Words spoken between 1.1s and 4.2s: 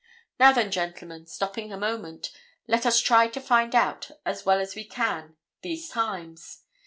stopping a moment, let us try to find out